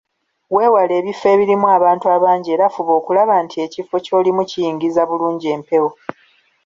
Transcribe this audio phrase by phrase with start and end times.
[0.55, 5.89] Weewale ebifo ebirimu abantu abangi era fuba okulaba nti ekifo ky’olimu kiyingiza bulungi empewo.